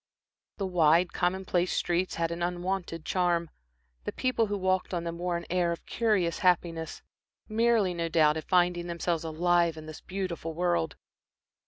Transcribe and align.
The 0.57 0.65
wide, 0.65 1.13
commonplace 1.13 1.71
streets 1.71 2.15
had 2.15 2.31
an 2.31 2.41
unwonted 2.41 3.05
charm, 3.05 3.51
the 4.03 4.11
people 4.11 4.47
who 4.47 4.57
walked 4.57 4.95
on 4.95 5.03
them 5.03 5.19
wore 5.19 5.37
an 5.37 5.45
air 5.47 5.71
of 5.71 5.85
curious 5.85 6.39
happiness, 6.39 7.03
merely, 7.47 7.93
no 7.93 8.09
doubt, 8.09 8.35
at 8.35 8.49
finding 8.49 8.87
themselves 8.87 9.23
alive 9.23 9.77
in 9.77 9.85
this 9.85 10.01
beautiful 10.01 10.55
world. 10.55 10.95